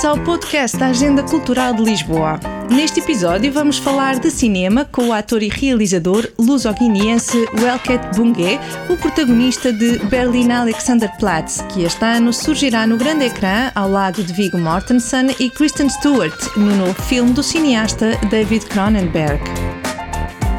bem-vindos 0.00 0.04
ao 0.04 0.18
podcast 0.18 0.76
da 0.76 0.86
Agenda 0.86 1.22
Cultural 1.22 1.74
de 1.74 1.82
Lisboa. 1.82 2.40
Neste 2.70 3.00
episódio 3.00 3.52
vamos 3.52 3.78
falar 3.78 4.18
de 4.18 4.30
cinema 4.30 4.84
com 4.84 5.08
o 5.08 5.12
ator 5.12 5.42
e 5.42 5.48
realizador 5.48 6.26
luso-guineense 6.38 7.46
Welket 7.60 8.16
Bungé, 8.16 8.58
o 8.88 8.96
protagonista 8.96 9.72
de 9.72 9.98
Berlin 10.06 10.50
Alexanderplatz, 10.50 11.62
que 11.68 11.82
este 11.82 12.04
ano 12.04 12.32
surgirá 12.32 12.86
no 12.86 12.96
grande 12.96 13.26
ecrã 13.26 13.70
ao 13.74 13.90
lado 13.90 14.22
de 14.22 14.32
Viggo 14.32 14.58
Mortensen 14.58 15.34
e 15.38 15.50
Kristen 15.50 15.88
Stewart 15.88 16.56
no 16.56 16.74
novo 16.76 17.02
filme 17.02 17.32
do 17.32 17.42
cineasta 17.42 18.16
David 18.30 18.66
Cronenberg. 18.66 19.42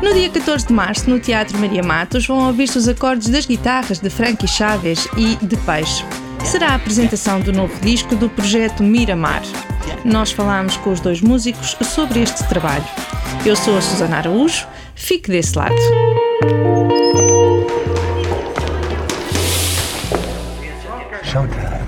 No 0.04 0.14
dia 0.14 0.30
14 0.30 0.68
de 0.68 0.74
março, 0.74 1.10
no 1.10 1.20
Teatro 1.20 1.58
Maria 1.58 1.84
Matos, 1.84 2.28
vão 2.28 2.48
ouvir-se 2.48 2.78
os 2.78 2.88
acordes 2.88 3.30
das 3.30 3.46
guitarras 3.46 4.00
de 4.00 4.10
Frankie 4.10 4.48
Chaves 4.48 5.08
e 5.18 5.36
de 5.44 5.58
Peixe. 5.58 6.04
Será 6.46 6.70
a 6.70 6.76
apresentação 6.76 7.40
do 7.40 7.52
novo 7.54 7.80
disco 7.82 8.16
do 8.16 8.30
projeto 8.30 8.84
Miramar. 8.84 9.42
Nós 10.04 10.32
falamos 10.32 10.78
com 10.78 10.92
os 10.92 11.00
dois 11.00 11.22
músicos 11.22 11.78
sobre 11.84 12.22
este 12.22 12.48
trabalho. 12.48 12.86
Eu 13.46 13.56
sou 13.56 13.78
a 13.78 13.82
Susana 13.82 14.18
Araújo, 14.18 14.68
fique 14.96 15.30
desse 15.32 15.58
lado. 15.58 15.76
Showtime. 21.24 21.82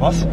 Was? 0.00 0.26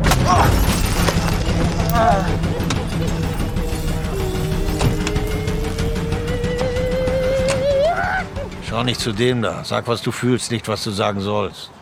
Schau 8.67 8.83
nicht 8.83 8.99
zu 8.99 9.13
dem 9.13 9.41
da. 9.41 9.63
Sag, 9.63 9.87
was 9.87 10.01
du 10.01 10.11
fühlst, 10.11 10.51
nicht, 10.51 10.67
was 10.67 10.83
du 10.83 10.91
sagen 10.91 11.21
sollst. 11.21 11.72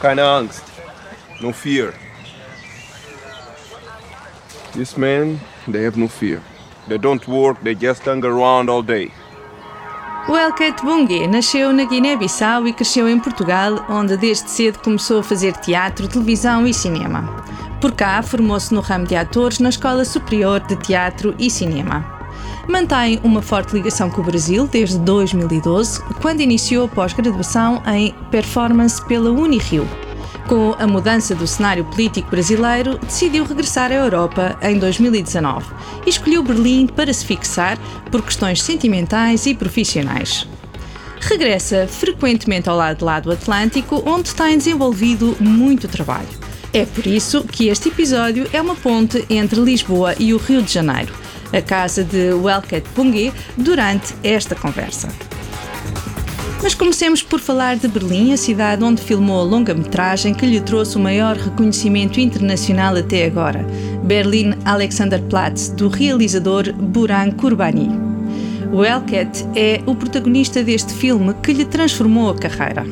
Keine 0.00 0.22
Angst. 0.22 0.64
No 1.40 1.52
fear. 1.52 1.92
These 4.72 4.98
men, 4.98 5.40
they 5.70 5.84
have 5.84 5.98
no 5.98 6.08
fear. 6.08 6.40
They 6.88 6.98
don't 6.98 7.26
work, 7.28 7.62
they 7.62 7.74
just 7.74 8.04
hang 8.06 8.24
around 8.24 8.70
all 8.70 8.82
day. 8.82 9.12
O 10.28 10.36
Elkate 10.36 10.82
Bungé 10.82 11.26
nasceu 11.26 11.72
na 11.72 11.84
Guiné-Bissau 11.84 12.66
e 12.66 12.72
cresceu 12.72 13.08
em 13.08 13.18
Portugal, 13.18 13.84
onde 13.88 14.16
desde 14.16 14.50
cedo 14.50 14.78
começou 14.78 15.20
a 15.20 15.22
fazer 15.22 15.52
teatro, 15.54 16.08
televisão 16.08 16.66
e 16.66 16.74
cinema. 16.74 17.44
Por 17.80 17.92
cá, 17.92 18.22
formou-se 18.22 18.72
no 18.72 18.80
ramo 18.80 19.06
de 19.06 19.16
atores 19.16 19.58
na 19.58 19.70
Escola 19.70 20.04
Superior 20.04 20.60
de 20.60 20.76
Teatro 20.76 21.34
e 21.38 21.50
Cinema. 21.50 22.19
Mantém 22.68 23.20
uma 23.24 23.42
forte 23.42 23.74
ligação 23.74 24.10
com 24.10 24.20
o 24.20 24.24
Brasil 24.24 24.66
desde 24.66 24.98
2012, 24.98 26.00
quando 26.20 26.40
iniciou 26.40 26.84
a 26.86 26.88
pós-graduação 26.88 27.82
em 27.86 28.14
Performance 28.30 29.04
pela 29.06 29.30
Unirio. 29.30 29.88
Com 30.46 30.74
a 30.78 30.86
mudança 30.86 31.34
do 31.34 31.46
cenário 31.46 31.84
político 31.84 32.30
brasileiro, 32.30 32.98
decidiu 32.98 33.44
regressar 33.44 33.92
à 33.92 33.94
Europa 33.94 34.58
em 34.62 34.78
2019 34.78 35.64
e 36.04 36.10
escolheu 36.10 36.42
Berlim 36.42 36.86
para 36.88 37.12
se 37.12 37.24
fixar 37.24 37.78
por 38.10 38.22
questões 38.22 38.62
sentimentais 38.62 39.46
e 39.46 39.54
profissionais. 39.54 40.48
Regressa 41.20 41.86
frequentemente 41.86 42.68
ao 42.68 42.76
lado 42.76 43.04
lá 43.04 43.20
do 43.20 43.30
Atlântico, 43.30 44.02
onde 44.06 44.34
tem 44.34 44.56
desenvolvido 44.56 45.36
muito 45.38 45.86
trabalho. 45.86 46.28
É 46.72 46.84
por 46.84 47.06
isso 47.06 47.44
que 47.44 47.68
este 47.68 47.88
episódio 47.88 48.48
é 48.52 48.60
uma 48.60 48.74
ponte 48.74 49.24
entre 49.28 49.60
Lisboa 49.60 50.14
e 50.18 50.32
o 50.32 50.38
Rio 50.38 50.62
de 50.62 50.72
Janeiro, 50.72 51.12
a 51.52 51.60
casa 51.60 52.04
de 52.04 52.32
Welket 52.32 52.88
Pungue, 52.94 53.32
durante 53.56 54.14
esta 54.22 54.54
conversa. 54.54 55.08
Mas 56.62 56.74
comecemos 56.74 57.22
por 57.22 57.40
falar 57.40 57.76
de 57.76 57.88
Berlim, 57.88 58.34
a 58.34 58.36
cidade 58.36 58.84
onde 58.84 59.00
filmou 59.00 59.40
a 59.40 59.44
longa-metragem 59.44 60.34
que 60.34 60.44
lhe 60.44 60.60
trouxe 60.60 60.96
o 60.96 61.00
maior 61.00 61.34
reconhecimento 61.36 62.20
internacional 62.20 62.94
até 62.96 63.24
agora, 63.24 63.64
Berlin 64.04 64.52
Alexanderplatz, 64.66 65.70
do 65.70 65.88
realizador 65.88 66.70
Buran 66.74 67.30
Kurbani. 67.32 67.88
O 68.72 68.84
Elket 68.84 69.46
é 69.56 69.80
o 69.86 69.94
protagonista 69.94 70.62
deste 70.62 70.92
filme 70.92 71.34
que 71.42 71.52
lhe 71.54 71.64
transformou 71.64 72.30
a 72.30 72.38
carreira. 72.38 72.84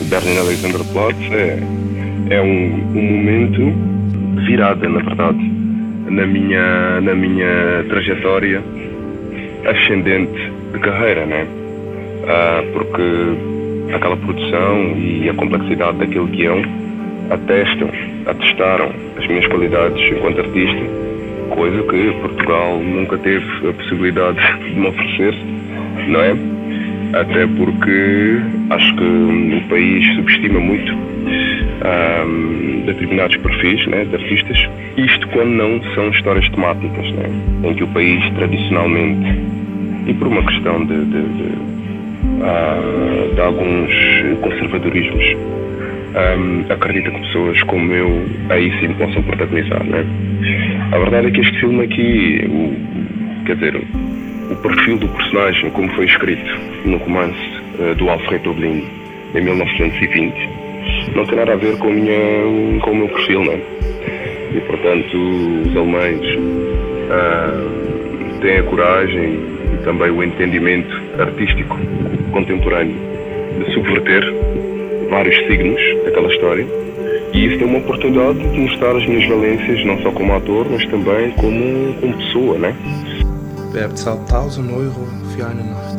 O 0.00 0.04
Berlin 0.04 0.38
Alexanderplatz 0.38 1.18
é, 1.32 1.58
é 2.30 2.40
um, 2.40 2.98
um 2.98 3.16
momento 3.16 4.36
de 4.36 4.46
virada, 4.46 4.88
na 4.88 5.02
verdade, 5.02 5.61
na 6.06 6.26
minha, 6.26 7.00
na 7.00 7.14
minha 7.14 7.84
trajetória 7.88 8.62
ascendente 9.66 10.52
de 10.72 10.78
carreira, 10.78 11.26
né? 11.26 11.46
Ah, 12.28 12.62
porque 12.72 13.94
aquela 13.94 14.16
produção 14.16 14.96
e 14.96 15.28
a 15.28 15.34
complexidade 15.34 15.98
daquele 15.98 16.26
guião 16.26 16.62
atestam, 17.30 17.90
atestaram 18.26 18.90
as 19.16 19.26
minhas 19.26 19.46
qualidades 19.46 20.00
enquanto 20.12 20.40
artista, 20.40 20.80
coisa 21.50 21.82
que 21.82 22.12
Portugal 22.20 22.78
nunca 22.78 23.18
teve 23.18 23.68
a 23.68 23.72
possibilidade 23.72 24.38
de 24.58 24.74
me 24.74 24.88
oferecer, 24.88 25.34
não 26.08 26.20
é? 26.20 26.51
Até 27.12 27.46
porque 27.46 28.40
acho 28.70 28.96
que 28.96 29.04
o 29.04 29.68
país 29.68 30.14
subestima 30.16 30.58
muito 30.58 30.92
um, 30.92 32.82
determinados 32.86 33.36
perfis 33.36 33.86
né, 33.86 34.04
de 34.04 34.16
artistas. 34.16 34.58
Isto 34.96 35.28
quando 35.28 35.50
não 35.50 35.82
são 35.94 36.08
histórias 36.08 36.48
temáticas, 36.50 37.10
né, 37.12 37.28
em 37.64 37.74
que 37.74 37.84
o 37.84 37.88
país 37.88 38.28
tradicionalmente, 38.30 39.40
e 40.06 40.14
por 40.14 40.28
uma 40.28 40.42
questão 40.42 40.84
de, 40.86 41.04
de, 41.04 41.22
de, 41.22 41.48
uh, 42.40 43.34
de 43.34 43.40
alguns 43.40 43.92
conservadorismos, 44.40 45.24
um, 46.14 46.72
acredita 46.72 47.10
que 47.10 47.20
pessoas 47.20 47.62
como 47.64 47.92
eu 47.92 48.26
aí 48.48 48.72
sim 48.80 48.92
possam 48.94 49.22
protagonizar. 49.22 49.84
Né? 49.84 50.04
A 50.92 50.98
verdade 50.98 51.28
é 51.28 51.30
que 51.30 51.40
este 51.40 51.60
filme 51.60 51.84
aqui, 51.84 52.46
o, 52.48 53.44
quer 53.44 53.56
dizer, 53.56 53.82
o 54.52 54.56
perfil 54.56 54.98
do 54.98 55.08
personagem, 55.08 55.70
como 55.70 55.88
foi 55.92 56.04
escrito 56.04 56.50
no 56.84 56.98
romance 56.98 57.38
uh, 57.78 57.94
do 57.94 58.08
Alfred 58.08 58.42
Dublin 58.44 58.84
em 59.34 59.40
1920, 59.40 60.48
não 61.14 61.24
tem 61.24 61.36
nada 61.36 61.52
a 61.54 61.56
ver 61.56 61.78
com, 61.78 61.90
minha, 61.90 62.80
com 62.80 62.90
o 62.90 62.96
meu 62.96 63.08
perfil, 63.08 63.44
né? 63.44 63.58
E 64.54 64.60
portanto, 64.60 65.16
os 65.16 65.76
alemães 65.76 66.20
uh, 67.08 68.40
têm 68.40 68.58
a 68.58 68.62
coragem 68.64 69.40
e 69.74 69.84
também 69.84 70.10
o 70.10 70.22
entendimento 70.22 70.94
artístico 71.18 71.78
contemporâneo 72.32 72.96
de 73.58 73.72
subverter 73.72 74.22
vários 75.08 75.36
signos 75.46 75.80
daquela 76.04 76.28
história. 76.28 76.66
E 77.32 77.46
isso 77.46 77.58
tem 77.58 77.66
uma 77.66 77.78
oportunidade 77.78 78.38
de 78.38 78.60
mostrar 78.60 78.94
as 78.94 79.06
minhas 79.06 79.26
valências, 79.26 79.82
não 79.86 79.98
só 80.02 80.10
como 80.10 80.34
ator, 80.34 80.66
mas 80.70 80.84
também 80.86 81.30
como, 81.30 81.94
como 81.94 82.16
pessoa, 82.18 82.58
né? 82.58 82.74
Wer 83.72 83.88
bezahlt 83.88 84.20
1000 84.30 84.70
Euro 84.70 85.08
für 85.34 85.46
eine 85.46 85.64
Nacht? 85.64 85.96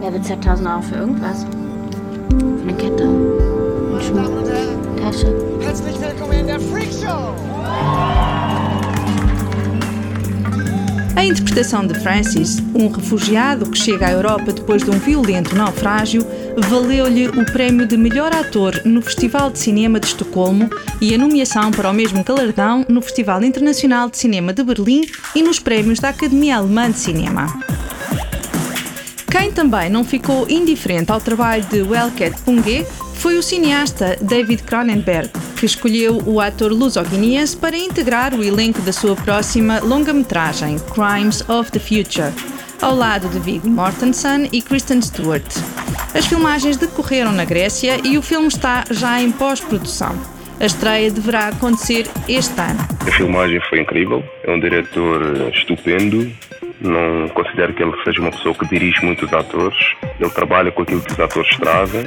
Wer 0.00 0.10
bezahlt 0.10 0.46
1000 0.46 0.66
Euro 0.66 0.80
für 0.80 0.94
irgendwas? 0.94 1.44
Für 1.44 2.62
eine 2.62 2.74
Kette? 2.74 3.02
Einen 3.04 4.00
Schuh? 4.00 5.02
Tasche? 5.02 5.34
Herzlich 5.60 6.00
willkommen 6.00 6.32
in 6.32 6.46
der 6.46 6.58
Freak 6.58 6.88
Show! 6.90 7.34
A 11.16 11.24
interpretação 11.24 11.86
de 11.86 11.98
Francis, 12.00 12.62
um 12.74 12.88
refugiado 12.88 13.70
que 13.70 13.78
chega 13.78 14.08
à 14.08 14.12
Europa 14.12 14.52
depois 14.52 14.82
de 14.82 14.90
um 14.90 14.98
violento 14.98 15.54
naufrágio, 15.54 16.26
valeu-lhe 16.56 17.28
o 17.28 17.44
prémio 17.44 17.86
de 17.86 17.96
melhor 17.96 18.34
ator 18.34 18.80
no 18.84 19.02
Festival 19.02 19.50
de 19.50 19.58
Cinema 19.58 20.00
de 20.00 20.06
Estocolmo 20.06 20.70
e 21.00 21.14
a 21.14 21.18
nomeação 21.18 21.70
para 21.70 21.90
o 21.90 21.92
mesmo 21.92 22.24
galardão 22.24 22.84
no 22.88 23.02
Festival 23.02 23.42
Internacional 23.44 24.08
de 24.08 24.16
Cinema 24.16 24.52
de 24.52 24.62
Berlim 24.64 25.06
e 25.34 25.42
nos 25.42 25.58
prémios 25.58 25.98
da 25.98 26.08
Academia 26.08 26.56
Alemã 26.56 26.90
de 26.90 26.98
Cinema. 26.98 27.46
Quem 29.30 29.52
também 29.52 29.90
não 29.90 30.02
ficou 30.02 30.48
indiferente 30.48 31.12
ao 31.12 31.20
trabalho 31.20 31.64
de 31.64 31.82
Welket 31.82 32.40
Pungue 32.42 32.86
foi 33.14 33.36
o 33.36 33.42
cineasta 33.42 34.16
David 34.20 34.62
Cronenberg, 34.62 35.30
que 35.58 35.66
escolheu 35.66 36.22
o 36.26 36.40
ator 36.40 36.72
luso-guineense 36.72 37.56
para 37.56 37.76
integrar 37.76 38.34
o 38.34 38.42
elenco 38.42 38.80
da 38.82 38.92
sua 38.92 39.16
próxima 39.16 39.80
longa-metragem, 39.80 40.78
Crimes 40.94 41.42
of 41.48 41.70
the 41.72 41.78
Future, 41.78 42.32
ao 42.86 42.94
lado 42.94 43.28
de 43.28 43.40
Viggo 43.40 43.68
Mortensen 43.68 44.48
e 44.52 44.62
Kristen 44.62 45.02
Stewart. 45.02 45.44
As 46.14 46.24
filmagens 46.24 46.76
decorreram 46.76 47.32
na 47.32 47.44
Grécia 47.44 48.00
e 48.04 48.16
o 48.16 48.22
filme 48.22 48.46
está 48.46 48.84
já 48.92 49.20
em 49.20 49.32
pós-produção. 49.32 50.14
A 50.60 50.66
estreia 50.66 51.10
deverá 51.10 51.48
acontecer 51.48 52.06
este 52.28 52.60
ano. 52.60 52.78
A 53.00 53.10
filmagem 53.10 53.60
foi 53.68 53.80
incrível, 53.80 54.22
é 54.44 54.52
um 54.52 54.60
diretor 54.60 55.20
estupendo, 55.52 56.30
não 56.80 57.28
considero 57.30 57.74
que 57.74 57.82
ele 57.82 57.92
seja 58.04 58.20
uma 58.20 58.30
pessoa 58.30 58.54
que 58.54 58.68
dirige 58.68 59.04
muitos 59.04 59.32
atores. 59.32 59.76
Ele 60.20 60.30
trabalha 60.30 60.70
com 60.70 60.82
aquilo 60.82 61.00
que 61.00 61.12
os 61.12 61.18
atores 61.18 61.56
trazem. 61.56 62.06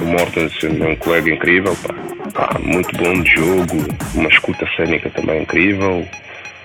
O 0.00 0.06
Mortensen 0.06 0.82
é 0.82 0.88
um 0.88 0.96
colega 0.96 1.30
incrível, 1.30 1.76
pá. 2.32 2.58
Muito 2.60 2.96
bom 2.96 3.20
de 3.20 3.30
jogo, 3.30 3.76
uma 4.14 4.28
escuta 4.30 4.66
cênica 4.74 5.10
também 5.10 5.42
incrível. 5.42 6.08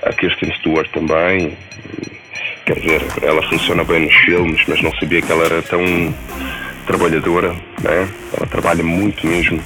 A 0.04 0.14
Kirsten 0.14 0.50
Stewart 0.54 0.90
também. 0.92 1.58
Quer 2.70 2.82
dizer, 2.82 3.02
ela 3.24 3.42
funciona 3.50 3.84
bem 3.84 4.02
nos 4.02 4.14
filmes, 4.14 4.62
mas 4.68 4.80
não 4.84 4.94
sabia 5.00 5.24
que 5.24 5.32
ela 5.32 5.44
era 5.44 5.60
tão 5.64 6.14
trabalhadora, 6.86 7.52
né? 7.82 8.08
ela 8.38 8.46
trabalha 8.46 8.84
muito 8.84 9.26
mesmo 9.26 9.60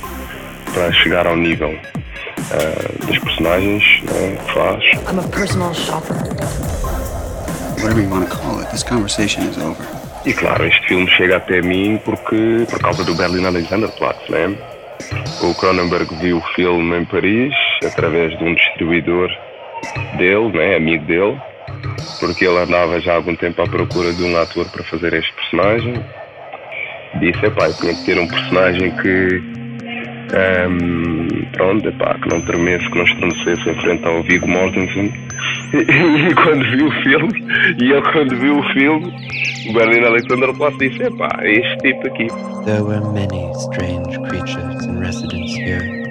para 0.74 0.90
chegar 0.94 1.28
ao 1.28 1.36
nível 1.36 1.72
uh, 1.72 3.06
das 3.06 3.20
personagens 3.20 3.84
né, 4.04 4.38
que 4.38 4.54
faz. 4.54 4.84
I'm 5.10 5.20
a 5.20 5.28
personal 5.36 5.74
shopper. 5.74 6.16
Whatever 7.82 8.04
you 8.04 8.10
want 8.10 8.30
to 8.30 8.38
call 8.38 8.62
it, 8.62 8.72
this 8.72 8.84
conversation 8.84 9.50
is 9.50 9.58
over. 9.58 9.86
E 10.26 10.32
claro, 10.32 10.66
este 10.66 10.88
filme 10.88 11.06
chega 11.10 11.36
até 11.36 11.62
mim 11.62 12.00
porque 12.06 12.66
por 12.70 12.80
causa 12.80 13.04
do 13.04 13.14
Berlin 13.16 13.46
Alexanderplatz, 13.46 14.30
né? 14.30 14.56
O 15.42 15.54
Cronenberg 15.56 16.08
viu 16.22 16.38
o 16.38 16.42
filme 16.56 17.00
em 17.00 17.04
Paris 17.04 17.54
através 17.86 18.38
de 18.38 18.46
um 18.46 18.56
distribuidor 18.56 19.30
dele, 20.18 20.48
né, 20.54 20.78
amigo 20.78 21.04
dele, 21.04 21.38
porque 22.20 22.46
ele 22.46 22.58
andava 22.58 23.00
já 23.00 23.14
há 23.14 23.16
algum 23.16 23.36
tempo 23.36 23.62
à 23.62 23.68
procura 23.68 24.12
de 24.14 24.24
um 24.24 24.38
ator 24.38 24.66
para 24.70 24.84
fazer 24.84 25.14
este 25.14 25.34
personagem. 25.34 25.94
Disse, 27.20 27.46
epá, 27.46 27.70
tinha 27.74 27.94
que 27.94 28.06
ter 28.06 28.20
um 28.20 28.28
personagem 28.28 28.92
que, 28.98 29.42
um, 30.68 31.28
pronto, 31.52 31.88
epá, 31.88 32.16
que 32.16 32.30
não 32.30 32.42
tremesse, 32.42 32.90
que 32.90 32.98
não 32.98 33.06
estremecesse 33.06 33.70
em 33.70 33.82
frente 33.82 34.06
ao 34.06 34.24
Viggo 34.24 34.48
Mortensen. 34.48 35.14
E, 35.74 35.78
e, 36.32 36.36
quando 36.36 36.64
viu 36.72 36.88
o 36.88 36.92
filme, 37.04 37.46
e 37.80 37.92
ele 37.92 38.02
quando 38.12 38.36
viu 38.38 38.60
o 38.60 38.64
filme, 38.74 39.14
o 39.70 39.74
Berlin 39.74 40.06
Alexanderplatz 40.06 40.78
disse, 40.78 41.04
epá, 41.04 41.30
é 41.42 41.52
este 41.52 41.78
tipo 41.78 42.08
aqui. 42.08 42.28
There 42.66 42.82
were 42.84 43.02
many 43.02 43.52
strange 43.56 44.18
creatures 44.28 44.86
in 44.86 45.00
residence 45.00 45.56
here. 45.56 46.04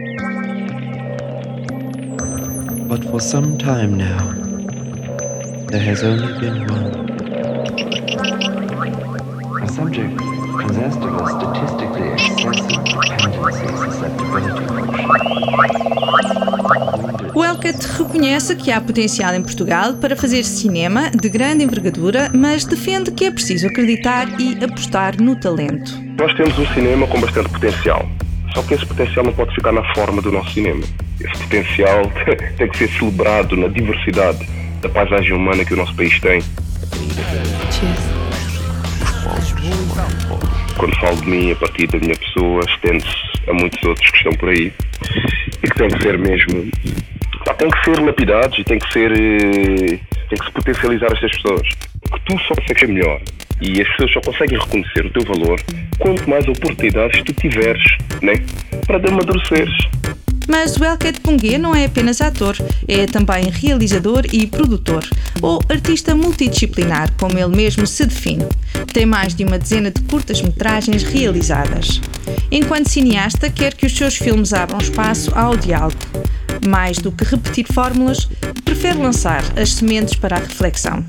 But 2.89 3.05
for 3.05 3.21
some 3.21 3.57
time 3.57 3.97
now, 3.97 4.52
there 5.73 5.81
has 5.81 6.05
only 6.05 6.39
been 6.39 6.67
one. 6.69 6.93
A 9.63 9.69
subject 9.69 10.19
possessed 10.61 11.01
of 11.01 11.15
a 11.17 11.27
statistically 11.27 12.09
excessive 12.13 13.79
susceptibility 13.79 14.63
O 17.35 17.43
Elcat 17.43 17.87
reconhece 17.99 18.55
que 18.55 18.71
há 18.71 18.83
potencial 18.83 19.35
em 19.35 19.41
Portugal 19.43 19.95
para 19.95 20.15
fazer 20.15 20.45
cinema 20.45 21.11
de 21.11 21.31
grande 21.31 21.65
envergadura, 21.65 22.31
mas 22.35 22.67
defende 22.67 23.11
que 23.11 23.25
é 23.25 23.31
preciso 23.31 23.67
acreditar 23.67 24.29
e 24.39 24.63
apostar 24.63 25.19
no 25.19 25.35
talento. 25.41 25.99
Nós 26.19 26.35
temos 26.35 26.59
um 26.59 26.67
cinema 26.75 27.07
com 27.07 27.19
bastante 27.19 27.49
potencial, 27.49 28.07
só 28.55 28.63
que 28.63 28.75
esse 28.75 28.85
potencial 28.85 29.25
não 29.25 29.33
pode 29.33 29.55
ficar 29.55 29.73
na 29.73 29.83
forma 29.95 30.21
do 30.21 30.31
nosso 30.31 30.53
cinema. 30.53 30.85
Esse 31.19 31.43
potencial 31.45 32.13
tem 32.59 32.69
que 32.69 32.77
ser 32.77 32.91
celebrado 32.91 33.57
na 33.57 33.69
diversidade 33.69 34.47
da 34.83 34.89
paisagem 34.89 35.33
humana 35.33 35.65
que 35.65 35.75
o 35.75 35.77
nosso 35.77 35.95
país 35.95 36.19
tem. 36.21 36.43
Quando 40.77 40.97
falo 40.97 41.17
de 41.17 41.29
mim, 41.29 41.53
a 41.53 41.57
partir 41.57 41.87
da 41.87 41.99
minha 41.99 42.17
pessoa, 42.17 42.61
estende-se 42.69 43.49
a 43.49 43.53
muitos 43.55 43.83
outros 43.85 44.11
que 44.11 44.17
estão 44.17 44.33
por 44.33 44.49
aí 44.49 44.73
e 45.63 45.71
que 45.71 45.75
têm 45.75 45.89
que 45.89 46.03
ser 46.03 46.19
mesmo. 46.19 46.71
Tem 47.59 47.71
que 47.71 47.85
ser 47.85 48.01
lapidados 48.01 48.59
e 48.59 48.65
tem 48.65 48.79
que 48.79 48.93
ser. 48.93 49.13
Eh, 49.13 49.99
tem 50.29 50.39
que 50.39 50.45
se 50.45 50.53
potencializar 50.53 51.13
estas 51.13 51.31
pessoas. 51.31 51.69
Porque 52.11 52.25
tu 52.27 52.39
só 52.43 52.55
consegues 52.55 52.89
melhor 52.89 53.21
e 53.61 53.81
as 53.81 53.89
pessoas 53.91 54.13
só 54.13 54.21
conseguem 54.21 54.59
reconhecer 54.59 55.07
o 55.07 55.11
teu 55.11 55.23
valor 55.23 55.61
quanto 55.99 56.29
mais 56.29 56.47
oportunidades 56.49 57.23
tu 57.23 57.33
tiveres, 57.35 57.83
né? 58.21 58.33
Para 58.87 58.97
amadureceres. 58.97 59.77
Mas 60.49 60.77
o 60.77 60.85
Elket 60.85 61.21
Punguê 61.21 61.59
não 61.59 61.75
é 61.75 61.85
apenas 61.85 62.21
ator, 62.21 62.57
é 62.89 63.07
também 63.07 63.51
realizador 63.51 64.23
e 64.33 64.47
produtor, 64.47 65.05
ou 65.41 65.61
artista 65.69 66.15
multidisciplinar, 66.15 67.13
como 67.19 67.39
ele 67.39 67.55
mesmo 67.55 67.87
se 67.87 68.05
define. 68.07 68.47
Tem 68.93 69.07
mais 69.07 69.35
de 69.35 69.45
uma 69.45 69.59
dezena 69.59 69.91
de 69.91 70.03
curtas-metragens 70.03 71.03
realizadas. 71.03 72.01
Enquanto 72.51 72.89
cineasta, 72.89 73.51
quer 73.51 73.75
que 73.75 73.87
os 73.87 73.97
seus 73.97 74.17
filmes 74.17 74.53
abram 74.53 74.79
espaço 74.79 75.33
ao 75.35 75.57
diálogo. 75.57 75.99
Mais 76.67 76.99
do 76.99 77.11
que 77.11 77.25
repetir 77.25 77.67
fórmulas, 77.73 78.29
prefere 78.65 78.99
lançar 78.99 79.43
as 79.57 79.73
sementes 79.73 80.15
para 80.15 80.37
a 80.37 80.41
reflexão. 80.41 81.05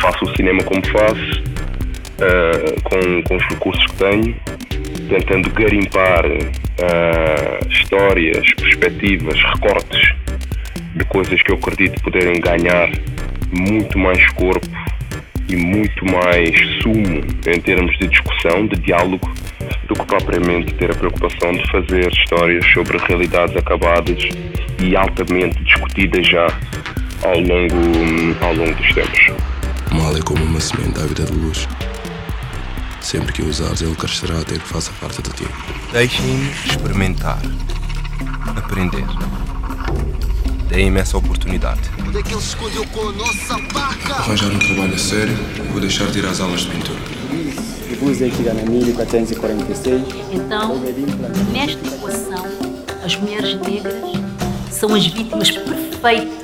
Faço 0.00 0.24
o 0.24 0.36
cinema 0.36 0.62
como 0.64 0.84
faço, 0.86 1.42
uh, 2.18 2.82
com, 2.82 3.22
com 3.22 3.36
os 3.36 3.42
recursos 3.44 3.86
que 3.86 3.96
tenho, 3.96 4.36
tentando 5.08 5.50
garimpar 5.50 6.24
uh, 6.26 7.68
histórias, 7.68 8.46
perspectivas, 8.54 9.36
recortes 9.54 10.14
de 10.94 11.04
coisas 11.06 11.40
que 11.42 11.52
eu 11.52 11.56
acredito 11.56 12.02
poderem 12.02 12.40
ganhar 12.40 12.90
muito 13.50 13.98
mais 13.98 14.26
corpo 14.32 14.66
e 15.48 15.56
muito 15.56 16.04
mais 16.04 16.54
sumo 16.82 17.20
em 17.46 17.60
termos 17.60 17.96
de 17.98 18.08
discussão, 18.08 18.66
de 18.66 18.76
diálogo, 18.80 19.32
do 19.86 19.94
que 19.94 20.06
propriamente 20.06 20.72
ter 20.74 20.90
a 20.90 20.94
preocupação 20.94 21.52
de 21.52 21.70
fazer 21.70 22.10
histórias 22.10 22.64
sobre 22.72 22.98
realidades 22.98 23.56
acabadas 23.56 24.22
e 24.80 24.96
altamente 24.96 25.62
discutidas 25.64 26.26
já 26.26 26.46
ao 27.24 27.38
longo, 27.40 28.44
ao 28.44 28.54
longo 28.54 28.74
dos 28.74 28.94
tempos. 28.94 29.32
Mal 29.92 30.16
é 30.16 30.20
como 30.22 30.42
uma 30.44 30.60
semente 30.60 30.98
à 31.00 31.06
vida 31.06 31.24
de 31.24 31.32
luz. 31.32 31.68
Sempre 33.02 33.32
que 33.32 33.42
o 33.42 33.48
usares, 33.48 33.82
ele 33.82 33.94
crescerá 33.96 34.38
até 34.38 34.58
que 34.58 34.66
faça 34.66 34.92
parte 35.00 35.20
de 35.22 35.30
ti. 35.30 35.46
Deixem-me 35.92 36.50
experimentar, 36.66 37.40
aprender. 38.56 39.04
Deem-me 40.68 41.00
essa 41.00 41.18
oportunidade. 41.18 41.80
Onde 42.06 42.18
é 42.18 42.22
que 42.22 42.32
ele 42.32 42.40
se 42.40 42.48
escondeu 42.48 42.86
com 42.86 43.08
a 43.08 43.12
nossa 43.12 43.58
vaca? 43.72 44.14
Arranjar 44.14 44.50
um 44.50 44.58
trabalho 44.58 44.94
a 44.94 44.98
sério, 44.98 45.36
vou 45.70 45.80
deixar 45.80 46.10
de 46.10 46.20
ir 46.20 46.26
às 46.26 46.40
aulas 46.40 46.60
de 46.62 46.68
pintura. 46.68 47.00
Ibuze 47.90 48.30
chega 48.30 48.54
na 48.54 48.62
1446. 48.62 50.02
Então, 50.32 50.80
nesta 51.52 51.86
equação, 51.86 52.44
as 53.04 53.16
mulheres 53.16 53.60
negras 53.60 54.12
são 54.70 54.94
as 54.94 55.06
vítimas 55.06 55.50
perfeitas 55.50 56.42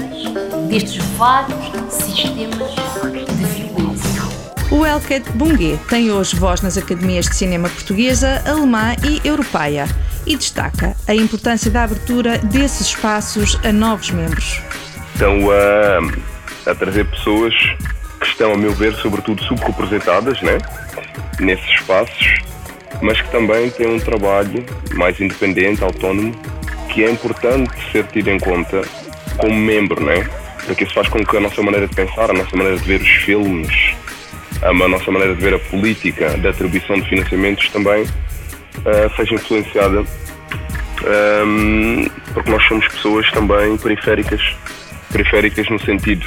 destes 0.69 1.03
vários 1.17 1.59
sistemas 1.91 2.75
de. 2.75 2.78
O 4.79 4.87
Elket 4.87 5.29
Bungue 5.33 5.77
tem 5.89 6.13
hoje 6.13 6.37
voz 6.37 6.63
nas 6.63 6.79
academias 6.79 7.27
de 7.27 7.35
cinema 7.35 7.69
portuguesa, 7.69 8.41
alemã 8.47 8.95
e 9.05 9.21
europeia 9.27 9.87
e 10.25 10.37
destaca 10.37 10.95
a 11.09 11.13
importância 11.13 11.69
da 11.69 11.83
abertura 11.83 12.39
desses 12.39 12.87
espaços 12.87 13.59
a 13.65 13.73
novos 13.73 14.13
membros. 14.13 14.63
Estão 15.15 15.51
a, 15.51 16.71
a 16.71 16.75
trazer 16.77 17.07
pessoas 17.07 17.53
que 18.21 18.27
estão, 18.29 18.53
a 18.53 18.57
meu 18.57 18.73
ver, 18.73 18.95
sobretudo 18.95 19.43
subrepresentadas 19.43 20.41
né, 20.43 20.59
nesses 21.41 21.69
espaços, 21.71 22.39
mas 23.03 23.21
que 23.21 23.33
também 23.33 23.71
têm 23.71 23.97
um 23.97 23.99
trabalho 23.99 24.65
mais 24.95 25.21
independente, 25.21 25.83
autónomo, 25.83 26.41
que 26.89 27.03
é 27.03 27.11
importante 27.11 27.73
ser 27.91 28.07
tido 28.07 28.31
em 28.31 28.39
conta 28.39 28.83
como 29.39 29.57
membro, 29.57 30.01
né? 30.05 30.25
porque 30.69 30.85
isso 30.85 30.95
faz 30.95 31.09
com 31.09 31.25
que 31.25 31.37
a 31.37 31.41
nossa 31.41 31.63
maneira 31.63 31.89
de 31.89 31.95
pensar, 31.97 32.31
a 32.31 32.35
nossa 32.35 32.55
maneira 32.57 32.79
de 32.79 32.85
ver 32.85 33.01
os 33.01 33.09
filmes, 33.09 33.97
a 34.63 34.73
nossa 34.73 35.11
maneira 35.11 35.35
de 35.35 35.41
ver 35.41 35.55
a 35.55 35.59
política 35.59 36.37
da 36.39 36.51
atribuição 36.51 36.99
de 37.01 37.09
financiamentos 37.09 37.69
também 37.71 38.03
uh, 38.03 39.17
seja 39.17 39.35
influenciada 39.35 40.05
um, 41.45 42.07
porque 42.35 42.51
nós 42.51 42.67
somos 42.67 42.87
pessoas 42.89 43.31
também 43.31 43.77
periféricas 43.77 44.41
periféricas 45.13 45.69
no 45.69 45.79
sentido 45.81 46.27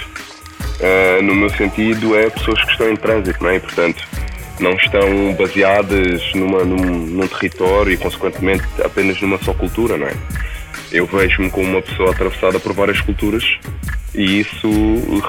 uh, 0.79 1.21
no 1.21 1.35
meu 1.35 1.49
sentido 1.49 2.15
é 2.15 2.29
pessoas 2.29 2.63
que 2.63 2.71
estão 2.71 2.89
em 2.89 2.95
trânsito 2.95 3.43
não 3.43 3.49
é? 3.49 3.57
e 3.57 3.59
portanto 3.59 4.07
não 4.59 4.73
estão 4.73 5.33
baseadas 5.33 6.21
numa, 6.33 6.63
num, 6.63 7.07
num 7.07 7.27
território 7.27 7.93
e 7.93 7.97
consequentemente 7.97 8.63
apenas 8.83 9.19
numa 9.21 9.37
só 9.39 9.53
cultura 9.53 9.97
não 9.97 10.07
é? 10.07 10.13
eu 10.91 11.05
vejo-me 11.05 11.49
como 11.49 11.67
uma 11.67 11.81
pessoa 11.81 12.11
atravessada 12.11 12.59
por 12.59 12.73
várias 12.73 13.01
culturas 13.01 13.43
e 14.13 14.41
isso 14.41 14.69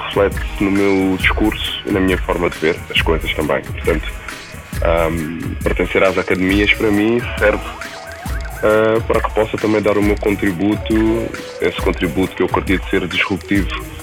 reflete-se 0.05 0.63
no 0.63 0.71
meu 0.71 1.17
discurso 1.17 1.81
e 1.85 1.91
na 1.91 1.99
minha 1.99 2.17
forma 2.17 2.49
de 2.49 2.57
ver 2.57 2.79
as 2.89 3.01
coisas 3.01 3.33
também. 3.33 3.61
Portanto, 3.61 4.11
um, 5.11 5.55
pertencer 5.63 6.03
às 6.03 6.17
academias 6.17 6.73
para 6.73 6.91
mim 6.91 7.21
serve 7.37 7.63
uh, 7.63 9.01
para 9.07 9.21
que 9.21 9.33
possa 9.33 9.57
também 9.57 9.81
dar 9.81 9.97
o 9.97 10.03
meu 10.03 10.15
contributo, 10.17 10.93
esse 11.61 11.81
contributo 11.81 12.35
que 12.35 12.43
eu 12.43 12.47
acredito 12.47 12.89
ser 12.89 13.07
disruptivo 13.07 13.93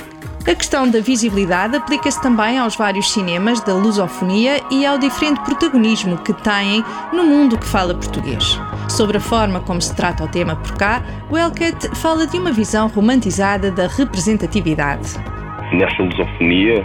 a 0.47 0.55
questão 0.55 0.89
da 0.89 1.01
visibilidade 1.01 1.77
aplica-se 1.77 2.21
também 2.21 2.59
aos 2.59 2.75
vários 2.75 3.13
cinemas 3.13 3.61
da 3.61 3.75
lusofonia 3.75 4.63
e 4.71 4.87
ao 4.87 4.99
diferente 4.99 5.41
protagonismo 5.43 6.19
que 6.19 6.33
têm 6.33 6.85
no 7.13 7.25
mundo 7.25 7.59
que 7.59 7.67
fala 7.67 7.95
português. 7.95 8.59
Sobre 8.91 9.19
a 9.19 9.21
forma 9.21 9.61
como 9.61 9.81
se 9.81 9.95
trata 9.95 10.25
o 10.25 10.29
tema 10.29 10.57
por 10.57 10.77
cá, 10.77 11.01
Wellcat 11.31 11.95
fala 11.95 12.27
de 12.27 12.37
uma 12.37 12.51
visão 12.51 12.89
romantizada 12.89 13.71
da 13.71 13.87
representatividade. 13.87 15.17
Nessa 15.73 16.03
lusofonia 16.03 16.85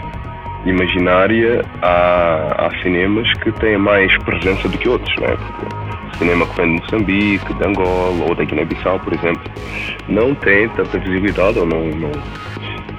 imaginária, 0.64 1.64
há, 1.82 2.66
há 2.66 2.82
cinemas 2.82 3.30
que 3.40 3.50
têm 3.52 3.76
mais 3.76 4.16
presença 4.18 4.68
do 4.68 4.78
que 4.78 4.88
outros, 4.88 5.14
não 5.16 5.26
é? 5.26 5.36
Cinema 6.16 6.46
que 6.46 6.56
vem 6.56 6.76
de 6.76 6.82
Moçambique, 6.82 7.54
de 7.54 7.66
Angola 7.66 8.24
ou 8.28 8.34
da 8.36 8.44
Guiné-Bissau, 8.44 9.00
por 9.00 9.12
exemplo, 9.12 9.42
não 10.08 10.32
tem 10.36 10.68
tanta 10.70 10.98
visibilidade 11.00 11.58
ou 11.58 11.66
não, 11.66 11.86
não 11.86 12.12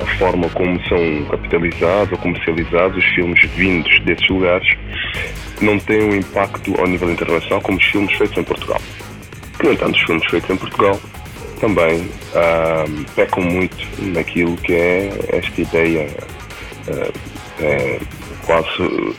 a 0.02 0.06
forma 0.18 0.50
como 0.50 0.80
são 0.88 1.26
capitalizados 1.30 2.12
ou 2.12 2.18
comercializados 2.18 2.98
os 2.98 3.06
filmes 3.16 3.40
vindos 3.56 4.00
desses 4.02 4.28
lugares. 4.28 4.68
Não 5.62 5.80
têm 5.80 6.04
um 6.04 6.16
impacto 6.16 6.80
ao 6.80 6.88
nível 6.88 7.12
internacional 7.12 7.62
como 7.62 7.78
os 7.78 7.84
filmes 7.86 8.14
feitos 8.16 8.38
em 8.38 8.44
Portugal. 8.44 8.82
No 9.64 9.72
entanto, 9.72 9.96
os 9.96 10.02
filmes 10.04 10.26
feitos 10.30 10.50
em 10.50 10.58
Portugal 10.58 11.00
também 11.60 12.02
uh, 12.02 13.06
pecam 13.16 13.44
muito 13.44 13.76
naquilo 14.14 14.56
que 14.58 14.74
é 14.74 15.10
esta 15.30 15.62
ideia 15.62 16.08
uh, 16.88 17.14
é, 17.60 18.00
quase 18.46 18.82
uh, 18.82 19.16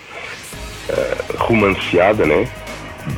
romanceada 1.38 2.24
né, 2.24 2.48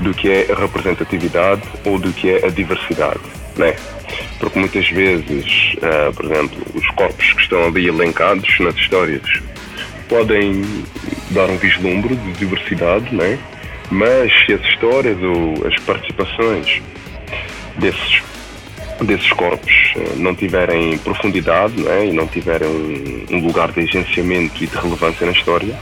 do 0.00 0.15
que 0.15 0.31
é 0.31 0.53
a 0.53 0.55
representatividade 0.55 1.62
ou 1.85 1.99
do 1.99 2.12
que 2.12 2.31
é 2.31 2.47
a 2.47 2.50
diversidade. 2.50 3.21
Né? 3.57 3.77
Porque 4.39 4.59
muitas 4.59 4.89
vezes, 4.89 5.75
uh, 5.77 6.12
por 6.15 6.25
exemplo, 6.25 6.59
os 6.75 6.87
corpos 6.93 7.33
que 7.35 7.43
estão 7.43 7.67
ali 7.67 7.89
elencados 7.89 8.59
nas 8.61 8.75
histórias 8.77 9.23
podem 10.11 10.62
dar 11.31 11.49
um 11.49 11.57
vislumbre 11.57 12.17
de 12.17 12.33
diversidade, 12.33 13.14
né? 13.14 13.38
mas 13.90 14.31
se 14.45 14.52
as 14.52 14.61
histórias 14.62 15.17
ou 15.23 15.67
as 15.67 15.79
participações 15.85 16.83
desses, 17.76 18.23
desses 19.00 19.33
corpos 19.33 19.73
uh, 19.97 20.17
não 20.17 20.35
tiverem 20.35 20.99
profundidade 20.99 21.81
né? 21.81 22.07
e 22.07 22.12
não 22.12 22.26
tiverem 22.26 22.69
um, 22.69 23.37
um 23.37 23.47
lugar 23.47 23.71
de 23.71 23.81
agenciamento 23.81 24.62
e 24.62 24.67
de 24.67 24.76
relevância 24.76 25.25
na 25.25 25.33
história, 25.33 25.75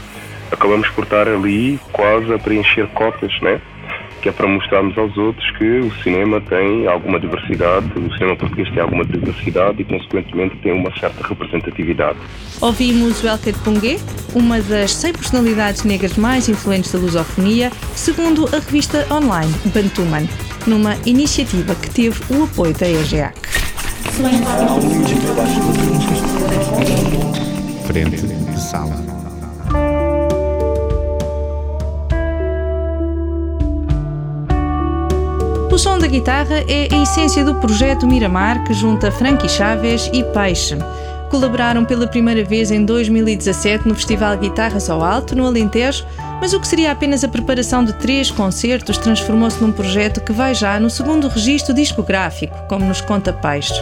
acabamos 0.51 0.87
por 0.89 1.03
estar 1.03 1.27
ali 1.27 1.79
quase 1.91 2.31
a 2.31 2.37
preencher 2.37 2.87
cotas, 2.89 3.33
né? 3.41 3.59
Que 4.21 4.29
é 4.29 4.31
para 4.31 4.47
mostrarmos 4.47 4.97
aos 4.97 5.15
outros 5.17 5.49
que 5.57 5.79
o 5.79 5.91
cinema 6.03 6.41
tem 6.41 6.87
alguma 6.87 7.19
diversidade, 7.19 7.87
o 7.95 8.13
cinema 8.13 8.35
português 8.35 8.69
tem 8.71 8.81
alguma 8.81 9.05
diversidade 9.05 9.81
e, 9.81 9.85
consequentemente, 9.85 10.55
tem 10.57 10.73
uma 10.73 10.91
certa 10.99 11.27
representatividade. 11.27 12.17
Ouvimos 12.61 13.23
Welker 13.23 13.55
Pungue, 13.63 13.99
uma 14.33 14.61
das 14.61 14.93
100 14.95 15.13
personalidades 15.13 15.83
negras 15.83 16.17
mais 16.17 16.49
influentes 16.49 16.91
da 16.91 16.99
lusofonia, 16.99 17.71
segundo 17.95 18.47
a 18.47 18.59
revista 18.59 19.05
online 19.11 19.53
Bantuman, 19.65 20.27
numa 20.67 20.95
iniciativa 21.05 21.73
que 21.75 21.89
teve 21.89 22.21
o 22.33 22.43
apoio 22.43 22.73
da 22.73 22.87
EGEAC. 22.87 23.39
Frente 27.87 28.27
de 28.27 28.61
sala. 28.61 29.08
Som 35.79 35.97
da 35.97 36.07
guitarra 36.07 36.57
é 36.67 36.93
a 36.93 37.03
essência 37.03 37.45
do 37.45 37.55
projeto 37.55 38.05
Miramar, 38.05 38.65
que 38.65 38.73
junta 38.73 39.09
Frankie 39.09 39.47
Chaves 39.47 40.09
e 40.11 40.25
Peixe. 40.25 40.77
Colaboraram 41.29 41.85
pela 41.85 42.05
primeira 42.05 42.43
vez 42.43 42.69
em 42.69 42.83
2017 42.83 43.87
no 43.87 43.95
Festival 43.95 44.35
Guitarras 44.35 44.89
ao 44.89 45.01
Alto, 45.01 45.37
no 45.37 45.47
Alentejo, 45.47 46.05
mas 46.41 46.51
o 46.51 46.59
que 46.59 46.67
seria 46.67 46.91
apenas 46.91 47.23
a 47.23 47.29
preparação 47.29 47.85
de 47.85 47.93
três 47.93 48.29
concertos 48.29 48.97
transformou-se 48.97 49.63
num 49.63 49.71
projeto 49.71 50.19
que 50.19 50.33
vai 50.33 50.53
já 50.53 50.77
no 50.81 50.89
segundo 50.89 51.29
registro 51.29 51.73
discográfico, 51.73 52.53
como 52.67 52.83
nos 52.83 52.99
conta 52.99 53.31
Peixe. 53.31 53.81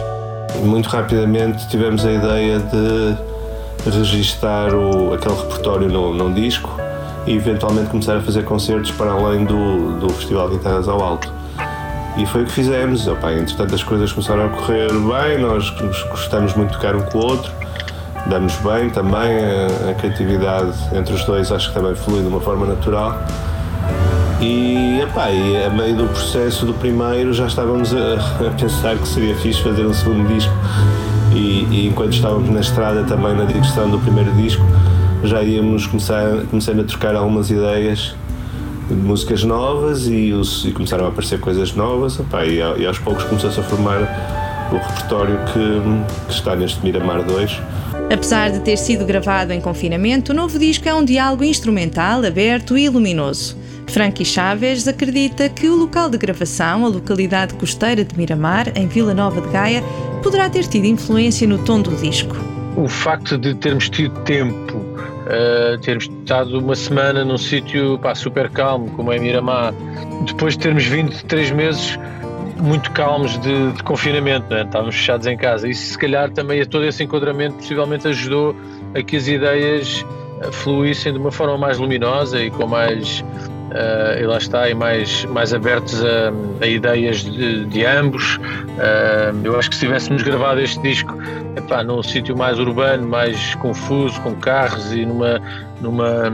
Muito 0.62 0.88
rapidamente 0.88 1.68
tivemos 1.68 2.06
a 2.06 2.12
ideia 2.12 2.60
de 2.60 3.90
registar 3.90 4.72
o, 4.72 5.14
aquele 5.14 5.34
repertório 5.34 5.88
num, 5.88 6.14
num 6.14 6.32
disco 6.32 6.70
e 7.26 7.32
eventualmente 7.34 7.90
começar 7.90 8.18
a 8.18 8.20
fazer 8.20 8.44
concertos 8.44 8.92
para 8.92 9.10
além 9.10 9.44
do, 9.44 9.98
do 9.98 10.08
Festival 10.10 10.48
Guitarras 10.48 10.86
ao 10.86 11.02
Alto. 11.02 11.37
E 12.18 12.26
foi 12.26 12.42
o 12.42 12.46
que 12.46 12.52
fizemos. 12.52 13.06
Opa, 13.06 13.32
entretanto, 13.32 13.74
as 13.74 13.82
coisas 13.82 14.12
começaram 14.12 14.46
a 14.46 14.48
correr 14.48 14.88
bem, 14.88 15.38
nós 15.38 15.70
gostamos 16.10 16.54
muito 16.54 16.70
de 16.70 16.76
tocar 16.76 16.96
um 16.96 17.02
com 17.02 17.18
o 17.18 17.24
outro, 17.24 17.52
damos 18.26 18.54
bem 18.56 18.90
também, 18.90 19.38
a, 19.38 19.90
a 19.90 19.94
criatividade 19.94 20.76
entre 20.92 21.14
os 21.14 21.24
dois 21.24 21.52
acho 21.52 21.68
que 21.68 21.74
também 21.74 21.94
flui 21.94 22.20
de 22.20 22.26
uma 22.26 22.40
forma 22.40 22.66
natural. 22.66 23.22
E, 24.40 25.00
e 25.00 25.66
a 25.66 25.70
meio 25.70 25.96
do 25.96 26.08
processo 26.08 26.66
do 26.66 26.74
primeiro 26.74 27.32
já 27.32 27.46
estávamos 27.46 27.94
a, 27.94 28.14
a 28.46 28.50
pensar 28.58 28.96
que 28.96 29.06
seria 29.06 29.34
fixe 29.36 29.62
fazer 29.62 29.86
um 29.86 29.94
segundo 29.94 30.28
disco. 30.28 30.52
E, 31.32 31.66
e, 31.70 31.88
enquanto 31.88 32.14
estávamos 32.14 32.48
na 32.50 32.60
estrada 32.60 33.04
também 33.04 33.34
na 33.34 33.44
direção 33.44 33.88
do 33.88 33.98
primeiro 33.98 34.32
disco, 34.32 34.64
já 35.22 35.42
íamos 35.42 35.86
começar, 35.86 36.24
começando 36.50 36.80
a 36.80 36.84
trocar 36.84 37.14
algumas 37.14 37.50
ideias 37.50 37.98
de 37.98 38.27
músicas 38.90 39.44
novas 39.44 40.06
e, 40.06 40.32
os, 40.32 40.64
e, 40.64 40.72
começaram 40.72 41.06
a 41.06 41.08
aparecer 41.08 41.38
coisas 41.40 41.74
novas 41.74 42.18
opa, 42.18 42.44
e, 42.44 42.58
e, 42.58 42.86
aos 42.86 42.98
poucos 42.98 43.24
começou-se 43.24 43.58
a 43.58 43.62
formar 43.62 44.00
o 44.72 44.76
repertório 44.76 45.38
que, 45.46 46.26
que 46.26 46.32
está 46.32 46.54
neste 46.54 46.84
Miramar 46.84 47.22
2. 47.22 47.60
Apesar 48.12 48.50
de 48.50 48.60
ter 48.60 48.76
sido 48.76 49.04
gravado 49.04 49.52
em 49.52 49.60
confinamento, 49.60 50.32
o 50.32 50.34
novo 50.34 50.58
disco 50.58 50.88
é 50.88 50.94
um 50.94 51.04
diálogo 51.04 51.44
instrumental, 51.44 52.24
aberto 52.24 52.76
e 52.76 52.88
luminoso. 52.88 53.56
Frankie 53.88 54.24
Chaves 54.24 54.86
acredita 54.86 55.48
que 55.48 55.68
o 55.68 55.74
local 55.74 56.10
de 56.10 56.18
gravação, 56.18 56.84
a 56.84 56.88
localidade 56.88 57.54
costeira 57.54 58.04
de 58.04 58.16
Miramar, 58.16 58.72
em 58.74 58.86
Vila 58.86 59.14
Nova 59.14 59.40
de 59.40 59.48
Gaia, 59.48 59.82
poderá 60.22 60.48
ter 60.48 60.66
tido 60.66 60.84
influência 60.84 61.46
no 61.46 61.58
tom 61.58 61.80
do 61.80 61.94
disco. 61.96 62.36
O 62.76 62.86
facto 62.86 63.36
de 63.38 63.54
termos 63.54 63.88
tido 63.88 64.18
tempo 64.20 64.78
uh, 65.28 65.78
termos 65.78 66.04
estado 66.04 66.58
uma 66.58 66.74
semana 66.74 67.24
num 67.24 67.38
sítio 67.38 68.00
super 68.14 68.50
calmo, 68.50 68.90
como 68.92 69.12
é 69.12 69.18
Miramar, 69.18 69.72
depois 70.26 70.54
de 70.54 70.60
termos 70.60 70.84
vindo 70.84 71.10
de 71.10 71.24
três 71.24 71.50
meses 71.50 71.98
muito 72.60 72.90
calmos 72.90 73.38
de, 73.38 73.72
de 73.72 73.82
confinamento, 73.84 74.52
né? 74.52 74.62
estávamos 74.62 74.96
fechados 74.96 75.26
em 75.26 75.36
casa. 75.36 75.68
Isso, 75.68 75.92
se 75.92 75.98
calhar, 75.98 76.30
também 76.30 76.60
a 76.60 76.66
todo 76.66 76.84
esse 76.84 77.04
enquadramento 77.04 77.56
possivelmente 77.56 78.08
ajudou 78.08 78.54
a 78.94 79.02
que 79.02 79.16
as 79.16 79.28
ideias 79.28 80.04
fluíssem 80.52 81.12
de 81.12 81.18
uma 81.18 81.30
forma 81.30 81.56
mais 81.56 81.78
luminosa 81.78 82.42
e 82.42 82.50
com 82.50 82.66
mais 82.66 83.24
uh, 83.68 84.20
e 84.20 84.26
lá 84.26 84.38
está, 84.38 84.68
e 84.68 84.74
mais, 84.74 85.24
mais 85.26 85.52
abertos 85.52 86.02
a, 86.04 86.32
a 86.62 86.66
ideias 86.66 87.18
de, 87.24 87.64
de 87.66 87.84
ambos. 87.84 88.36
Uh, 88.36 89.44
eu 89.44 89.58
acho 89.58 89.70
que 89.70 89.76
se 89.76 89.80
tivéssemos 89.82 90.22
gravado 90.22 90.60
este 90.60 90.80
disco 90.82 91.14
epá, 91.56 91.82
num 91.82 92.02
sítio 92.02 92.36
mais 92.36 92.58
urbano, 92.58 93.06
mais 93.06 93.54
confuso, 93.56 94.20
com 94.22 94.34
carros 94.36 94.92
e 94.92 95.04
numa, 95.04 95.40
numa, 95.80 96.32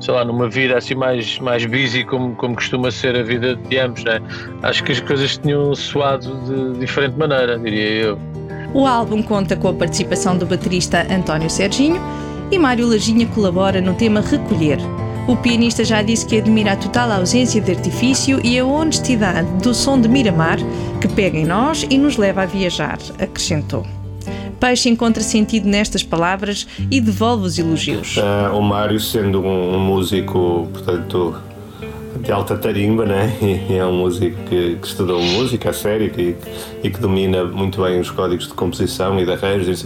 sei 0.00 0.14
lá, 0.14 0.24
numa 0.24 0.48
vida 0.48 0.78
assim 0.78 0.94
mais, 0.94 1.38
mais 1.38 1.64
busy 1.66 2.04
como, 2.04 2.34
como 2.36 2.54
costuma 2.54 2.90
ser 2.90 3.16
a 3.16 3.22
vida 3.22 3.56
de 3.56 3.78
ambos, 3.78 4.04
né? 4.04 4.20
acho 4.62 4.82
que 4.84 4.92
as 4.92 5.00
coisas 5.00 5.36
tinham 5.38 5.74
soado 5.74 6.72
de 6.72 6.78
diferente 6.80 7.16
maneira, 7.16 7.58
diria 7.58 7.88
eu. 7.88 8.18
O 8.74 8.86
álbum 8.86 9.22
conta 9.22 9.54
com 9.54 9.68
a 9.68 9.74
participação 9.74 10.36
do 10.36 10.46
baterista 10.46 11.06
António 11.12 11.50
Serginho 11.50 12.00
e 12.50 12.58
Mário 12.58 12.88
Lajinha 12.88 13.26
colabora 13.26 13.80
no 13.80 13.94
tema 13.94 14.20
Recolher, 14.20 14.78
o 15.28 15.36
pianista 15.36 15.84
já 15.84 16.02
disse 16.02 16.26
que 16.26 16.38
admira 16.38 16.72
a 16.72 16.76
total 16.76 17.12
ausência 17.12 17.60
de 17.60 17.70
artifício 17.70 18.40
e 18.44 18.58
a 18.58 18.64
honestidade 18.64 19.48
do 19.62 19.72
som 19.72 20.00
de 20.00 20.08
Miramar, 20.08 20.58
que 21.00 21.08
pega 21.08 21.38
em 21.38 21.46
nós 21.46 21.86
e 21.88 21.96
nos 21.96 22.16
leva 22.16 22.42
a 22.42 22.46
viajar, 22.46 22.98
acrescentou. 23.18 23.86
Peixe 24.58 24.88
encontra 24.88 25.22
sentido 25.22 25.68
nestas 25.68 26.02
palavras 26.02 26.66
e 26.90 27.00
devolve 27.00 27.46
os 27.46 27.58
elogios. 27.58 28.16
Uh, 28.16 28.56
o 28.56 28.62
Mário, 28.62 28.98
sendo 29.00 29.40
um, 29.40 29.76
um, 29.76 29.80
músico, 29.80 30.68
portanto, 30.72 31.34
de 32.20 32.30
alta 32.30 32.56
tarimba, 32.56 33.04
né? 33.04 33.32
É 33.70 33.84
um 33.84 33.98
músico 33.98 34.36
que, 34.48 34.76
que 34.76 34.86
estudou 34.86 35.20
música 35.20 35.70
a 35.70 35.72
sério 35.72 36.12
e 36.82 36.90
que 36.90 37.00
domina 37.00 37.44
muito 37.44 37.82
bem 37.82 37.98
os 37.98 38.10
códigos 38.10 38.46
de 38.46 38.54
composição 38.54 39.18
e 39.18 39.24
de 39.24 39.32
arranjos. 39.32 39.84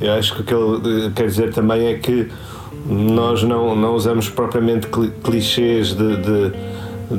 Eu 0.00 0.12
acho 0.14 0.34
que 0.34 0.40
o 0.54 0.80
que 0.80 0.88
ele 0.88 1.10
quer 1.10 1.26
dizer 1.26 1.52
também 1.54 1.86
é 1.86 1.94
que 1.94 2.28
nós 2.86 3.42
não, 3.42 3.74
não 3.74 3.94
usamos 3.94 4.28
propriamente 4.28 4.88
clichês 5.22 5.94
de, 5.94 6.16
de, 6.16 6.52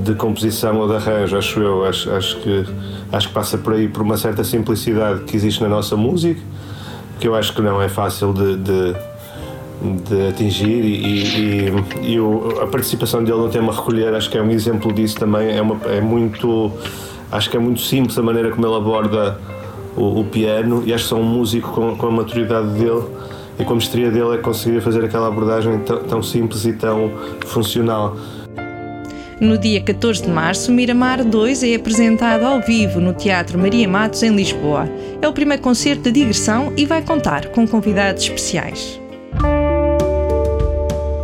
de, 0.04 0.16
composição 0.16 0.78
ou 0.78 0.88
de 0.88 0.96
arranjo, 0.96 1.38
acho 1.38 1.60
eu. 1.60 1.86
Acho, 1.86 2.12
acho, 2.12 2.38
que, 2.38 2.66
acho 3.12 3.28
que 3.28 3.34
passa 3.34 3.58
por 3.58 3.74
aí 3.74 3.88
por 3.88 4.04
uma 4.04 4.18
certa 4.18 4.44
simplicidade 4.44 5.22
que 5.22 5.36
existe 5.36 5.62
na 5.64 5.70
nossa 5.70 5.98
música, 5.98 6.40
que 7.20 7.28
eu 7.28 7.36
acho 7.36 7.54
que 7.54 7.62
não 7.62 7.82
é 7.82 7.90
fácil 7.90 8.32
de, 8.32 8.58
de, 8.58 8.96
de 10.08 10.28
atingir 10.28 10.84
e, 10.86 11.70
e, 12.04 12.12
e 12.14 12.20
o, 12.20 12.62
a 12.62 12.68
participação 12.68 13.24
dele 13.24 13.38
no 13.38 13.50
tema 13.50 13.74
recolher 13.74 14.14
acho 14.14 14.30
que 14.30 14.38
é 14.38 14.42
um 14.42 14.52
exemplo 14.52 14.94
disso 14.94 15.18
também. 15.18 15.58
É, 15.58 15.62
uma, 15.62 15.78
é 15.86 16.00
muito. 16.00 16.72
Acho 17.32 17.50
que 17.50 17.58
é 17.58 17.60
muito 17.60 17.82
simples 17.82 18.18
a 18.20 18.22
maneira 18.22 18.52
como 18.52 18.68
ele 18.68 18.76
aborda 18.76 19.40
o, 19.98 20.20
o 20.20 20.26
piano 20.26 20.84
e 20.86 20.94
acho 20.94 21.06
que 21.06 21.10
são 21.10 21.22
um 21.22 21.24
músico 21.24 21.72
com, 21.72 21.96
com 21.98 22.08
a 22.08 22.12
maturidade 22.12 22.70
dele 22.70 23.04
e 23.60 23.64
com 23.64 23.74
a 23.74 23.76
mestria 23.76 24.12
dele 24.12 24.36
é 24.36 24.38
conseguir 24.38 24.82
fazer 24.82 25.04
aquela 25.04 25.28
abordagem 25.28 25.80
tão, 25.80 26.22
simples 26.22 26.66
e 26.66 26.74
tão 26.74 27.12
funcional. 27.46 28.16
No 29.40 29.58
dia 29.58 29.82
14 29.82 30.24
de 30.24 30.30
março, 30.30 30.72
Miramar 30.72 31.24
2 31.24 31.64
é 31.64 31.76
apresentado 31.76 32.46
ao 32.46 32.62
vivo 32.62 33.02
no 33.02 33.14
Teatro 33.14 33.60
Maria 33.60 33.88
Matos, 33.88 34.24
em 34.24 34.34
Lisboa. 34.34 34.88
É 35.22 35.28
o 35.28 35.34
primeiro 35.34 35.62
concerto 35.62 36.04
de 36.04 36.12
digressão 36.12 36.72
e 36.78 36.86
vai 36.86 37.02
contar 37.02 37.48
com 37.48 37.68
convidados 37.68 38.24
especiais. 38.24 39.00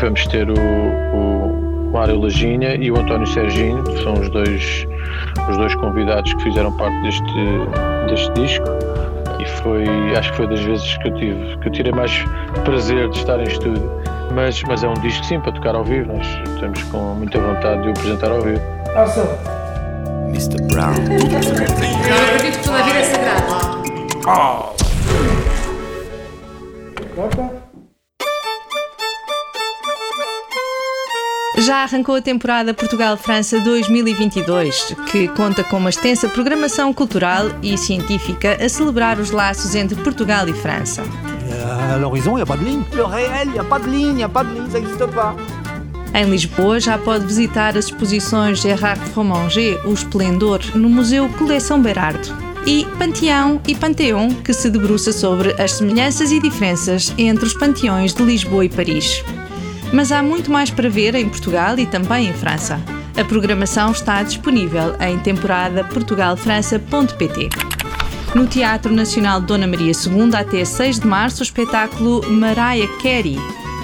Vamos 0.02 0.28
ter 0.28 0.50
o, 0.50 0.56
o 0.56 1.92
Mário 1.94 2.20
Laginha 2.20 2.76
e 2.76 2.92
o 2.92 3.00
António 3.00 3.28
Serginho, 3.28 3.84
que 3.84 4.04
são 4.04 4.14
os 4.14 4.30
dois, 4.30 4.86
os 5.50 5.58
dois 5.58 5.74
convidados 5.76 6.34
que 6.34 6.44
fizeram 6.44 6.76
parte 6.76 7.02
deste, 7.04 7.24
deste 8.10 8.34
disco 8.34 8.91
foi, 9.62 9.86
acho 10.16 10.32
que 10.32 10.38
foi 10.38 10.48
das 10.48 10.62
vezes 10.62 10.98
que 10.98 11.08
eu 11.08 11.16
tive, 11.16 11.58
que 11.58 11.68
eu 11.68 11.72
tirei 11.72 11.92
mais 11.92 12.24
prazer 12.64 13.10
de 13.10 13.18
estar 13.18 13.40
em 13.40 13.44
estúdio. 13.44 13.90
Mas, 14.34 14.62
mas 14.64 14.84
é 14.84 14.88
um 14.88 14.94
disco 14.94 15.24
sim 15.26 15.40
para 15.40 15.52
tocar 15.52 15.76
ao 15.76 15.84
vivo, 15.84 16.14
nós 16.14 16.26
estamos 16.54 16.82
com 16.84 17.16
muita 17.16 17.40
vontade 17.40 17.82
de 17.82 17.88
o 17.90 17.92
apresentar 17.92 18.32
ao 18.32 18.42
vivo. 18.42 18.62
Mr. 20.30 20.62
Brown. 20.64 20.94
Eu 21.10 22.36
acredito 22.36 22.60
que 22.60 22.64
toda 22.64 22.80
a 22.80 22.84
vida 22.84 23.00
é 23.00 23.04
sagrada. 23.04 23.52
Já 31.62 31.84
arrancou 31.84 32.16
a 32.16 32.22
temporada 32.22 32.74
Portugal-França 32.74 33.60
2022, 33.60 34.96
que 35.12 35.28
conta 35.28 35.64
com 35.64 35.78
uma 35.78 35.92
extensa 35.92 36.28
programação 36.28 36.92
cultural 36.92 37.46
e 37.62 37.78
científica 37.78 38.58
a 38.60 38.68
celebrar 38.68 39.20
os 39.20 39.30
laços 39.30 39.76
entre 39.76 39.96
Portugal 40.02 40.50
e 40.50 40.54
França. 40.54 41.04
À 41.92 41.98
l'horizon, 41.98 42.32
il 42.32 42.36
n'y 42.38 42.42
a 42.42 42.46
pas 42.48 42.58
de 42.58 42.66
ligne. 42.66 42.84
Le 42.94 43.04
réel, 43.04 43.48
il 43.48 43.52
n'y 43.52 43.60
a 43.60 43.64
pas 43.64 43.80
de 43.80 43.88
ligne, 43.88 44.08
il 44.08 44.16
n'y 44.16 44.24
a 44.24 44.30
pas 44.30 44.44
de 44.44 44.54
ligne, 44.56 44.72
ça 44.72 44.80
n'existe 44.80 45.06
pas. 45.14 45.36
Em 46.16 46.26
Lisboa 46.32 46.80
já 46.80 46.98
pode 46.98 47.26
visitar 47.28 47.78
as 47.78 47.86
exposições 47.86 48.60
Gerard 48.60 49.00
Fromanger, 49.12 49.80
O 49.88 49.94
Esplendor, 49.94 50.62
no 50.74 50.90
Museu 50.90 51.30
Coleção 51.38 51.80
Berardo. 51.80 52.28
E 52.66 52.88
Panteão 52.98 53.62
e 53.68 53.76
Panteão, 53.76 54.30
que 54.30 54.52
se 54.52 54.68
debruça 54.68 55.14
sobre 55.14 55.54
as 55.62 55.74
semelhanças 55.74 56.32
e 56.32 56.40
diferenças 56.40 57.14
entre 57.20 57.46
os 57.46 57.54
panteões 57.54 58.16
de 58.16 58.24
Lisboa 58.24 58.66
e 58.66 58.70
Paris. 58.70 59.24
Mas 59.92 60.12
há 60.12 60.24
muito 60.24 60.52
mais 60.52 60.70
para 60.70 60.90
ver 60.90 61.16
em 61.16 61.28
Portugal 61.28 61.78
e 61.78 61.86
também 61.86 62.30
em 62.30 62.34
França. 62.34 62.80
A 63.20 63.26
programação 63.26 63.92
está 63.92 64.24
disponível 64.24 64.96
em 65.00 65.20
temporada 65.20 65.84
portugalfrança.pt. 65.84 67.50
No 68.34 68.48
Teatro 68.48 68.94
Nacional 68.94 69.42
Dona 69.42 69.68
Maria 69.68 69.92
II, 69.92 70.34
até 70.34 70.64
6 70.64 71.02
de 71.02 71.08
março, 71.08 71.42
o 71.42 71.44
espetáculo 71.44 72.22
Mariah 72.32 72.88
Carey 73.02 73.38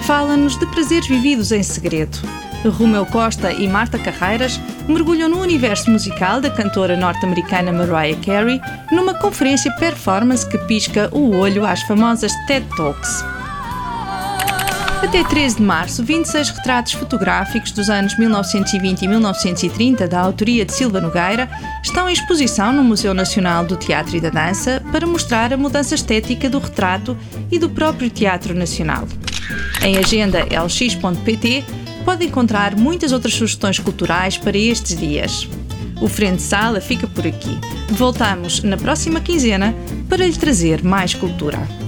fala-nos 0.04 0.56
de 0.56 0.64
prazeres 0.66 1.06
vividos 1.06 1.52
em 1.52 1.62
segredo. 1.62 2.18
Romeu 2.66 3.06
Costa 3.06 3.52
e 3.52 3.68
Marta 3.68 3.98
Carreiras 3.98 4.58
mergulham 4.88 5.28
no 5.28 5.40
universo 5.40 5.90
musical 5.90 6.40
da 6.40 6.50
cantora 6.50 6.96
norte-americana 6.96 7.72
Mariah 7.72 8.18
Carey 8.24 8.60
numa 8.90 9.14
conferência 9.14 9.70
performance 9.76 10.48
que 10.48 10.58
pisca 10.58 11.08
o 11.12 11.36
olho 11.36 11.64
às 11.64 11.82
famosas 11.82 12.32
TED 12.46 12.66
Talks. 12.76 13.37
Até 15.00 15.22
13 15.22 15.56
de 15.56 15.62
março, 15.62 16.02
26 16.02 16.50
retratos 16.50 16.92
fotográficos 16.92 17.70
dos 17.70 17.88
anos 17.88 18.18
1920 18.18 19.02
e 19.02 19.08
1930, 19.08 20.08
da 20.08 20.20
autoria 20.20 20.64
de 20.64 20.72
Silva 20.72 21.00
Nogueira, 21.00 21.48
estão 21.84 22.10
em 22.10 22.12
exposição 22.12 22.72
no 22.72 22.82
Museu 22.82 23.14
Nacional 23.14 23.64
do 23.64 23.76
Teatro 23.76 24.16
e 24.16 24.20
da 24.20 24.28
Dança 24.28 24.82
para 24.90 25.06
mostrar 25.06 25.52
a 25.52 25.56
mudança 25.56 25.94
estética 25.94 26.50
do 26.50 26.58
retrato 26.58 27.16
e 27.50 27.60
do 27.60 27.70
próprio 27.70 28.10
Teatro 28.10 28.52
Nacional. 28.54 29.06
Em 29.82 29.96
agenda 29.96 30.40
lx.pt 30.40 31.64
pode 32.04 32.26
encontrar 32.26 32.76
muitas 32.76 33.12
outras 33.12 33.34
sugestões 33.34 33.78
culturais 33.78 34.36
para 34.36 34.58
estes 34.58 34.98
dias. 34.98 35.48
O 36.00 36.08
Frente 36.08 36.42
Sala 36.42 36.80
fica 36.80 37.06
por 37.06 37.24
aqui. 37.24 37.56
Voltamos 37.90 38.64
na 38.64 38.76
próxima 38.76 39.20
quinzena 39.20 39.74
para 40.08 40.26
lhe 40.26 40.36
trazer 40.36 40.82
mais 40.82 41.14
cultura. 41.14 41.87